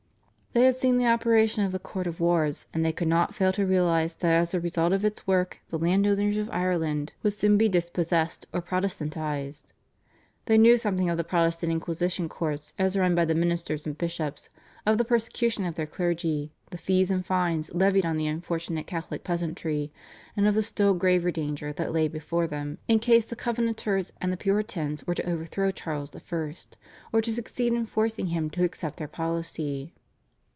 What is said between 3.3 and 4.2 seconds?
fail to realise